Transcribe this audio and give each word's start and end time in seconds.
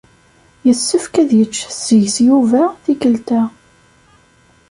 Yessefk 0.67 1.13
ad 1.21 1.31
yečč 1.39 1.57
seg-s 1.83 2.15
Yuba 2.27 2.63
tikkelt-a. 2.83 3.41